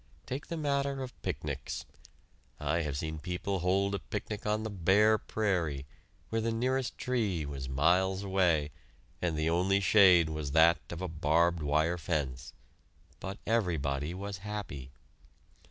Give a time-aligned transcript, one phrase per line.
[0.25, 1.85] Take the matter of picnics.
[2.59, 5.85] I have seen people hold a picnic on the bare prairie,
[6.29, 8.71] where the nearest tree was miles away,
[9.21, 12.51] and the only shade was that of a barbed wire fence,
[13.19, 14.91] but everybody was happy.